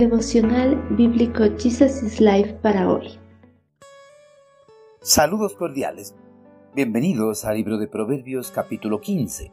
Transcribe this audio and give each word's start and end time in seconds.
Devocional 0.00 0.82
Bíblico 0.96 1.44
Jesus 1.58 2.02
is 2.02 2.22
Life 2.22 2.54
para 2.62 2.90
hoy. 2.90 3.20
Saludos 5.02 5.54
cordiales. 5.54 6.14
Bienvenidos 6.74 7.44
al 7.44 7.56
libro 7.56 7.76
de 7.76 7.86
Proverbios 7.86 8.50
capítulo 8.50 9.02
15. 9.02 9.50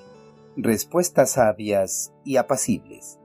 Respuestas 0.56 1.32
sabias 1.32 2.14
y 2.24 2.38
apacibles. 2.38 3.20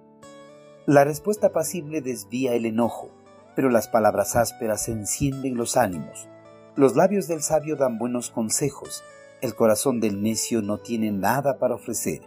La 0.84 1.04
respuesta 1.04 1.46
apacible 1.46 2.00
desvía 2.00 2.54
el 2.54 2.66
enojo, 2.66 3.12
pero 3.54 3.70
las 3.70 3.86
palabras 3.86 4.34
ásperas 4.34 4.88
encienden 4.88 5.56
los 5.56 5.76
ánimos. 5.76 6.28
Los 6.74 6.96
labios 6.96 7.28
del 7.28 7.42
sabio 7.42 7.76
dan 7.76 7.98
buenos 7.98 8.30
consejos, 8.30 9.04
el 9.42 9.54
corazón 9.54 10.00
del 10.00 10.22
necio 10.24 10.60
no 10.60 10.78
tiene 10.78 11.12
nada 11.12 11.60
para 11.60 11.76
ofrecer. 11.76 12.22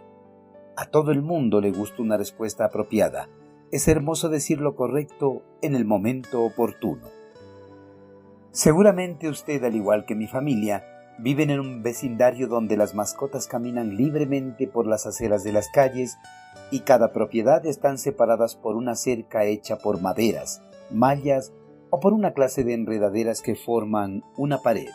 A 0.74 0.86
todo 0.86 1.12
el 1.12 1.20
mundo 1.20 1.60
le 1.60 1.70
gusta 1.70 2.00
una 2.00 2.16
respuesta 2.16 2.64
apropiada, 2.64 3.28
es 3.72 3.88
hermoso 3.88 4.28
decir 4.28 4.60
lo 4.60 4.76
correcto 4.76 5.42
en 5.62 5.74
el 5.74 5.84
momento 5.84 6.44
oportuno. 6.44 7.08
Seguramente 8.52 9.28
usted, 9.28 9.62
al 9.64 9.74
igual 9.74 10.06
que 10.06 10.14
mi 10.14 10.28
familia, 10.28 10.84
viven 11.18 11.50
en 11.50 11.60
un 11.60 11.82
vecindario 11.82 12.46
donde 12.46 12.76
las 12.76 12.94
mascotas 12.94 13.46
caminan 13.46 13.96
libremente 13.96 14.66
por 14.66 14.86
las 14.86 15.06
aceras 15.06 15.44
de 15.44 15.52
las 15.52 15.68
calles 15.68 16.16
y 16.70 16.80
cada 16.80 17.12
propiedad 17.12 17.64
están 17.66 17.98
separadas 17.98 18.54
por 18.54 18.76
una 18.76 18.94
cerca 18.94 19.44
hecha 19.44 19.78
por 19.78 20.00
maderas, 20.00 20.62
mallas 20.90 21.52
o 21.90 22.00
por 22.00 22.12
una 22.12 22.32
clase 22.32 22.64
de 22.64 22.74
enredaderas 22.74 23.42
que 23.42 23.56
forman 23.56 24.24
una 24.36 24.58
pared. 24.58 24.88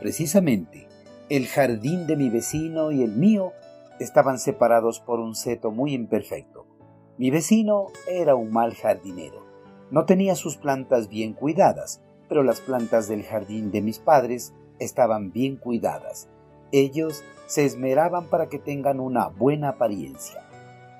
Precisamente, 0.00 0.88
el 1.28 1.46
jardín 1.46 2.06
de 2.06 2.16
mi 2.16 2.28
vecino 2.28 2.92
y 2.92 3.02
el 3.02 3.12
mío 3.12 3.52
estaban 3.98 4.38
separados 4.38 5.00
por 5.00 5.20
un 5.20 5.34
seto 5.34 5.70
muy 5.70 5.94
imperfecto. 5.94 6.66
Mi 7.16 7.30
vecino 7.30 7.86
era 8.08 8.34
un 8.34 8.50
mal 8.50 8.74
jardinero. 8.74 9.44
No 9.92 10.04
tenía 10.04 10.34
sus 10.34 10.56
plantas 10.56 11.08
bien 11.08 11.32
cuidadas, 11.32 12.02
pero 12.28 12.42
las 12.42 12.60
plantas 12.60 13.06
del 13.06 13.22
jardín 13.22 13.70
de 13.70 13.82
mis 13.82 14.00
padres 14.00 14.52
estaban 14.80 15.30
bien 15.30 15.54
cuidadas. 15.54 16.28
Ellos 16.72 17.22
se 17.46 17.64
esmeraban 17.64 18.26
para 18.26 18.48
que 18.48 18.58
tengan 18.58 18.98
una 18.98 19.28
buena 19.28 19.68
apariencia. 19.68 20.42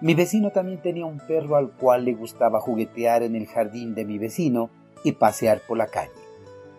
Mi 0.01 0.15
vecino 0.15 0.53
también 0.53 0.81
tenía 0.81 1.05
un 1.05 1.19
perro 1.19 1.57
al 1.57 1.73
cual 1.73 2.05
le 2.05 2.15
gustaba 2.15 2.61
juguetear 2.61 3.25
en 3.25 3.35
el 3.35 3.47
jardín 3.49 3.97
de 3.97 4.05
mi 4.05 4.19
vecino 4.19 4.71
y 5.03 5.13
pasear 5.13 5.63
por 5.67 5.79
la 5.79 5.89
calle. 5.89 6.13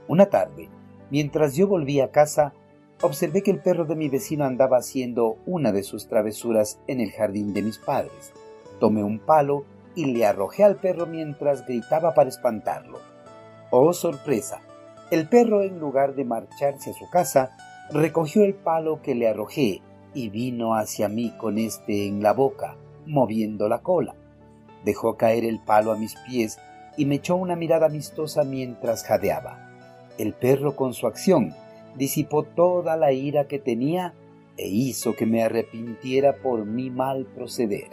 Una 0.08 0.28
tarde, 0.28 0.70
mientras 1.12 1.56
yo 1.56 1.68
volvía 1.68 2.06
a 2.06 2.12
casa, 2.12 2.54
observé 3.02 3.44
que 3.44 3.52
el 3.52 3.62
perro 3.62 3.84
de 3.84 3.98
mi 3.98 4.08
vecino 4.08 4.46
andaba 4.46 4.78
haciendo 4.78 5.40
una 5.46 5.74
de 5.74 5.84
sus 5.84 6.08
travesuras 6.08 6.80
en 6.88 7.02
el 7.02 7.12
jardín 7.12 7.54
de 7.54 7.64
mis 7.64 7.80
padres. 7.80 8.32
Tomé 8.80 9.04
un 9.04 9.20
palo 9.20 9.66
y 9.96 10.06
le 10.06 10.26
arrojé 10.26 10.64
al 10.64 10.76
perro 10.76 11.06
mientras 11.06 11.66
gritaba 11.66 12.14
para 12.14 12.30
espantarlo. 12.30 13.00
¡Oh, 13.72 13.94
sorpresa! 13.94 14.62
El 15.12 15.30
perro, 15.30 15.62
en 15.62 15.80
lugar 15.80 16.16
de 16.16 16.26
marcharse 16.26 16.92
a 16.92 16.94
su 16.94 17.10
casa, 17.10 17.56
recogió 17.92 18.44
el 18.44 18.56
palo 18.56 19.02
que 19.02 19.16
le 19.16 19.28
arrojé 19.28 19.82
y 20.14 20.30
vino 20.30 20.76
hacia 20.76 21.08
mí 21.10 21.32
con 21.38 21.58
este 21.58 22.08
en 22.08 22.24
la 22.24 22.34
boca, 22.34 22.76
moviendo 23.06 23.70
la 23.70 23.80
cola. 23.80 24.16
Dejó 24.84 25.18
caer 25.18 25.46
el 25.46 25.60
palo 25.60 25.92
a 25.92 25.98
mis 25.98 26.16
pies 26.28 26.58
y 26.98 27.06
me 27.06 27.16
echó 27.16 27.36
una 27.36 27.56
mirada 27.56 27.88
amistosa 27.88 28.44
mientras 28.44 29.04
jadeaba. 29.04 29.70
El 30.18 30.34
perro 30.34 30.76
con 30.76 30.94
su 30.94 31.08
acción 31.08 31.54
disipó 31.96 32.44
toda 32.44 32.96
la 32.98 33.12
ira 33.12 33.48
que 33.48 33.60
tenía 33.60 34.14
e 34.58 34.68
hizo 34.68 35.16
que 35.16 35.26
me 35.26 35.44
arrepintiera 35.44 36.38
por 36.38 36.66
mi 36.66 36.90
mal 36.90 37.26
proceder. 37.26 37.90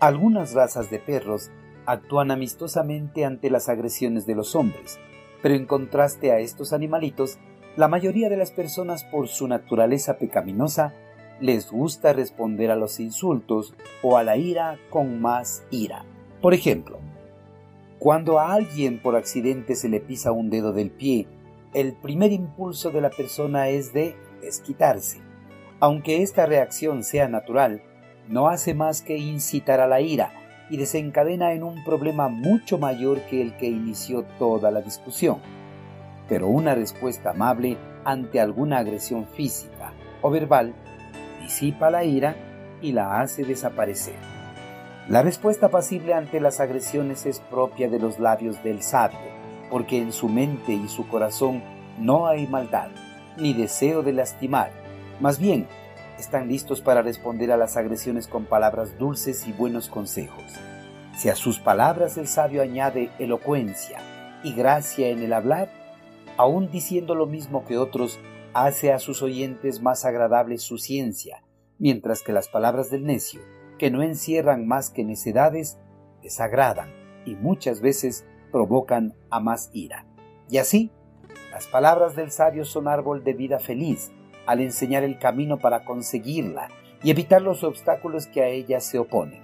Algunas 0.00 0.54
razas 0.54 0.90
de 0.90 0.98
perros 0.98 1.50
actúan 1.86 2.30
amistosamente 2.30 3.24
ante 3.24 3.50
las 3.50 3.68
agresiones 3.68 4.26
de 4.26 4.34
los 4.34 4.54
hombres, 4.56 4.98
pero 5.42 5.54
en 5.54 5.66
contraste 5.66 6.32
a 6.32 6.38
estos 6.38 6.72
animalitos, 6.72 7.38
la 7.76 7.88
mayoría 7.88 8.28
de 8.28 8.36
las 8.36 8.50
personas 8.50 9.04
por 9.04 9.28
su 9.28 9.48
naturaleza 9.48 10.18
pecaminosa 10.18 10.94
les 11.40 11.70
gusta 11.70 12.12
responder 12.12 12.70
a 12.70 12.76
los 12.76 13.00
insultos 13.00 13.74
o 14.02 14.16
a 14.16 14.22
la 14.22 14.36
ira 14.36 14.78
con 14.90 15.20
más 15.20 15.64
ira. 15.70 16.04
Por 16.40 16.54
ejemplo, 16.54 16.98
cuando 17.98 18.38
a 18.38 18.52
alguien 18.52 19.00
por 19.00 19.16
accidente 19.16 19.74
se 19.74 19.88
le 19.88 20.00
pisa 20.00 20.32
un 20.32 20.50
dedo 20.50 20.72
del 20.72 20.90
pie, 20.90 21.26
el 21.72 21.94
primer 21.94 22.32
impulso 22.32 22.90
de 22.90 23.00
la 23.00 23.10
persona 23.10 23.68
es 23.68 23.92
de 23.92 24.14
desquitarse. 24.40 25.20
Aunque 25.80 26.22
esta 26.22 26.46
reacción 26.46 27.02
sea 27.02 27.28
natural, 27.28 27.82
no 28.28 28.48
hace 28.48 28.74
más 28.74 29.02
que 29.02 29.16
incitar 29.16 29.80
a 29.80 29.86
la 29.86 30.00
ira 30.00 30.32
y 30.70 30.76
desencadena 30.76 31.52
en 31.52 31.62
un 31.62 31.84
problema 31.84 32.28
mucho 32.28 32.78
mayor 32.78 33.20
que 33.22 33.42
el 33.42 33.56
que 33.56 33.66
inició 33.66 34.24
toda 34.38 34.70
la 34.70 34.80
discusión. 34.80 35.38
Pero 36.28 36.48
una 36.48 36.74
respuesta 36.74 37.30
amable 37.30 37.76
ante 38.04 38.40
alguna 38.40 38.78
agresión 38.78 39.26
física 39.26 39.92
o 40.22 40.30
verbal 40.30 40.74
disipa 41.42 41.90
la 41.90 42.04
ira 42.04 42.34
y 42.80 42.92
la 42.92 43.20
hace 43.20 43.44
desaparecer. 43.44 44.16
La 45.08 45.22
respuesta 45.22 45.68
pasible 45.68 46.14
ante 46.14 46.40
las 46.40 46.60
agresiones 46.60 47.26
es 47.26 47.40
propia 47.40 47.90
de 47.90 47.98
los 47.98 48.18
labios 48.18 48.62
del 48.64 48.82
sabio, 48.82 49.18
porque 49.70 49.98
en 49.98 50.12
su 50.12 50.30
mente 50.30 50.72
y 50.72 50.88
su 50.88 51.06
corazón 51.08 51.62
no 51.98 52.26
hay 52.26 52.46
maldad, 52.46 52.88
ni 53.36 53.52
deseo 53.52 54.02
de 54.02 54.14
lastimar, 54.14 54.70
más 55.20 55.38
bien 55.38 55.66
están 56.18 56.48
listos 56.48 56.80
para 56.80 57.02
responder 57.02 57.52
a 57.52 57.56
las 57.56 57.76
agresiones 57.76 58.26
con 58.26 58.44
palabras 58.44 58.98
dulces 58.98 59.46
y 59.46 59.52
buenos 59.52 59.88
consejos. 59.88 60.44
Si 61.16 61.28
a 61.28 61.36
sus 61.36 61.58
palabras 61.58 62.16
el 62.16 62.26
sabio 62.26 62.62
añade 62.62 63.10
elocuencia 63.18 63.98
y 64.42 64.52
gracia 64.54 65.08
en 65.08 65.22
el 65.22 65.32
hablar, 65.32 65.70
aún 66.36 66.70
diciendo 66.70 67.14
lo 67.14 67.26
mismo 67.26 67.64
que 67.64 67.78
otros, 67.78 68.18
hace 68.52 68.92
a 68.92 68.98
sus 68.98 69.22
oyentes 69.22 69.82
más 69.82 70.04
agradable 70.04 70.58
su 70.58 70.78
ciencia, 70.78 71.42
mientras 71.78 72.22
que 72.22 72.32
las 72.32 72.48
palabras 72.48 72.90
del 72.90 73.04
necio, 73.04 73.40
que 73.78 73.90
no 73.90 74.02
encierran 74.02 74.66
más 74.66 74.90
que 74.90 75.04
necedades, 75.04 75.78
desagradan 76.22 76.92
y 77.24 77.34
muchas 77.34 77.80
veces 77.80 78.24
provocan 78.52 79.14
a 79.30 79.40
más 79.40 79.70
ira. 79.72 80.06
Y 80.48 80.58
así, 80.58 80.90
las 81.50 81.66
palabras 81.66 82.16
del 82.16 82.30
sabio 82.30 82.64
son 82.64 82.88
árbol 82.88 83.24
de 83.24 83.32
vida 83.32 83.58
feliz, 83.58 84.12
al 84.46 84.60
enseñar 84.60 85.04
el 85.04 85.18
camino 85.18 85.58
para 85.58 85.84
conseguirla 85.84 86.68
y 87.02 87.10
evitar 87.10 87.42
los 87.42 87.64
obstáculos 87.64 88.26
que 88.26 88.42
a 88.42 88.48
ella 88.48 88.80
se 88.80 88.98
oponen, 88.98 89.42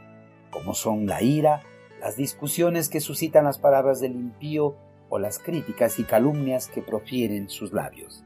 como 0.51 0.75
son 0.75 1.07
la 1.07 1.23
ira, 1.23 1.63
las 2.01 2.17
discusiones 2.17 2.89
que 2.89 3.01
suscitan 3.01 3.45
las 3.45 3.59
palabras 3.59 4.01
del 4.01 4.13
impío 4.13 4.77
o 5.11 5.19
las 5.19 5.39
críticas 5.39 5.99
y 5.99 6.05
calumnias 6.05 6.69
que 6.69 6.83
profieren 6.83 7.51
sus 7.51 7.73
labios. 7.73 8.25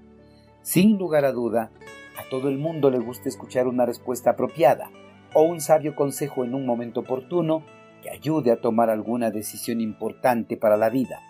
Sin 0.62 0.96
lugar 0.98 1.24
a 1.24 1.32
duda, 1.32 1.70
a 2.16 2.28
todo 2.30 2.48
el 2.48 2.58
mundo 2.58 2.90
le 2.90 2.98
gusta 2.98 3.28
escuchar 3.28 3.66
una 3.66 3.86
respuesta 3.86 4.30
apropiada 4.30 4.90
o 5.34 5.42
un 5.42 5.60
sabio 5.60 5.96
consejo 5.96 6.44
en 6.44 6.54
un 6.54 6.64
momento 6.64 7.00
oportuno 7.00 7.64
que 8.02 8.10
ayude 8.10 8.52
a 8.52 8.60
tomar 8.60 8.90
alguna 8.90 9.30
decisión 9.30 9.80
importante 9.80 10.56
para 10.56 10.76
la 10.76 10.90
vida. 10.90 11.20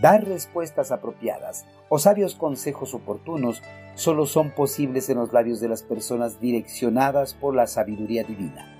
Dar 0.00 0.24
respuestas 0.24 0.92
apropiadas 0.92 1.66
o 1.88 1.98
sabios 1.98 2.36
consejos 2.36 2.94
oportunos 2.94 3.62
solo 3.94 4.24
son 4.26 4.50
posibles 4.52 5.10
en 5.10 5.18
los 5.18 5.32
labios 5.32 5.60
de 5.60 5.68
las 5.68 5.82
personas 5.82 6.40
direccionadas 6.40 7.34
por 7.34 7.54
la 7.54 7.66
sabiduría 7.66 8.22
divina. 8.22 8.76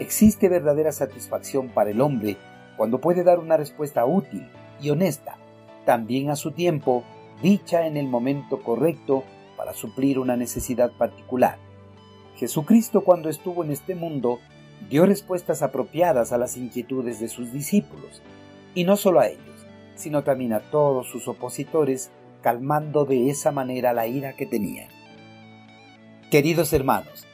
Existe 0.00 0.48
verdadera 0.48 0.92
satisfacción 0.92 1.68
para 1.68 1.90
el 1.90 2.00
hombre 2.00 2.36
cuando 2.76 3.00
puede 3.00 3.22
dar 3.22 3.38
una 3.38 3.56
respuesta 3.56 4.04
útil 4.04 4.48
y 4.82 4.90
honesta, 4.90 5.36
también 5.84 6.30
a 6.30 6.36
su 6.36 6.52
tiempo, 6.52 7.04
dicha 7.42 7.86
en 7.86 7.96
el 7.96 8.08
momento 8.08 8.62
correcto 8.62 9.24
para 9.56 9.72
suplir 9.72 10.18
una 10.18 10.36
necesidad 10.36 10.90
particular. 10.92 11.58
Jesucristo 12.36 13.02
cuando 13.02 13.28
estuvo 13.28 13.62
en 13.62 13.70
este 13.70 13.94
mundo 13.94 14.40
dio 14.88 15.04
respuestas 15.04 15.62
apropiadas 15.62 16.32
a 16.32 16.38
las 16.38 16.56
inquietudes 16.56 17.20
de 17.20 17.28
sus 17.28 17.52
discípulos, 17.52 18.22
y 18.74 18.84
no 18.84 18.96
solo 18.96 19.20
a 19.20 19.28
ellos, 19.28 19.59
sino 20.00 20.24
también 20.24 20.52
a 20.52 20.60
todos 20.60 21.08
sus 21.08 21.28
opositores 21.28 22.10
calmando 22.42 23.04
de 23.04 23.30
esa 23.30 23.52
manera 23.52 23.92
la 23.92 24.06
ira 24.06 24.34
que 24.34 24.46
tenían. 24.46 24.88
Queridos 26.30 26.72
hermanos, 26.72 27.26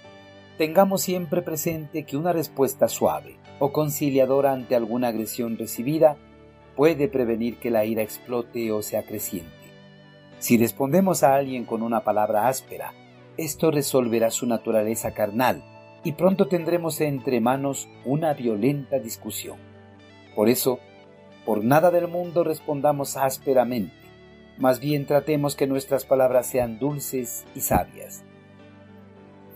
tengamos 0.59 1.03
siempre 1.03 1.43
presente 1.43 2.05
que 2.05 2.17
una 2.17 2.33
respuesta 2.33 2.89
suave 2.89 3.39
o 3.59 3.73
conciliadora 3.73 4.53
ante 4.53 4.75
alguna 4.75 5.09
agresión 5.09 5.57
recibida 5.57 6.17
puede 6.77 7.09
prevenir 7.09 7.59
que 7.59 7.71
la 7.71 7.85
ira 7.85 8.03
explote 8.03 8.71
o 8.73 8.83
se 8.83 8.97
acreciente. 8.97 9.51
Si 10.39 10.59
respondemos 10.59 11.23
a 11.23 11.35
alguien 11.35 11.65
con 11.65 11.83
una 11.83 12.05
palabra 12.05 12.49
áspera, 12.49 12.93
esto 13.37 13.71
resolverá 13.71 14.31
su 14.31 14.47
naturaleza 14.47 15.13
carnal 15.13 15.63
y 16.05 16.13
pronto 16.13 16.47
tendremos 16.47 17.01
entre 17.01 17.41
manos 17.41 17.89
una 18.05 18.33
violenta 18.35 18.99
discusión. 18.99 19.59
Por 20.35 20.49
eso, 20.49 20.79
por 21.47 21.65
nada 21.65 21.93
del 21.93 22.09
mundo 22.09 22.43
respondamos 22.45 23.17
ásperamente, 23.17 23.95
más 24.59 24.81
bien 24.81 25.07
tratemos 25.07 25.55
que 25.55 25.69
nuestras 25.69 26.05
palabras 26.05 26.49
sean 26.49 26.79
dulces 26.81 27.47
y 27.55 27.61
sabias. 27.61 28.25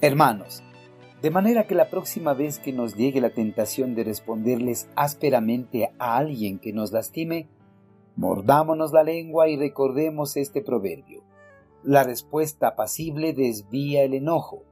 Hermanos, 0.01 0.63
De 1.21 1.31
manera 1.31 1.67
que 1.67 1.75
la 1.75 1.91
próxima 1.91 2.33
vez 2.33 2.59
que 2.59 2.73
nos 2.73 2.97
llegue 2.97 3.21
la 3.21 3.29
tentación 3.29 3.95
de 3.95 4.05
responderles 4.05 4.89
ásperamente 4.97 5.93
a 5.99 6.17
alguien 6.17 6.59
que 6.59 6.73
nos 6.73 6.93
lastime, 6.93 7.47
mordámonos 8.17 8.93
la 8.95 9.03
lengua 9.03 9.47
y 9.51 9.59
recordemos 9.59 10.39
este 10.39 10.63
proverbio. 10.63 11.23
La 11.83 12.05
respuesta 12.05 12.69
apacible 12.69 13.35
desvía 13.35 14.03
el 14.03 14.15
enojo, 14.15 14.63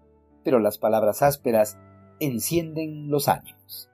pero 0.42 0.58
las 0.58 0.78
palabras 0.78 1.20
ásperas 1.20 1.76
encienden 2.18 3.10
los 3.10 3.28
ánimos. 3.28 3.90